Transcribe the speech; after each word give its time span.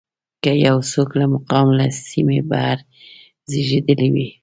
که 0.43 0.51
یو 0.65 0.77
څوک 0.91 1.09
له 1.19 1.25
مقام 1.33 1.67
له 1.77 1.85
سیمې 2.09 2.39
بهر 2.49 2.77
زېږېدلی 3.51 4.09
وي. 4.13 4.27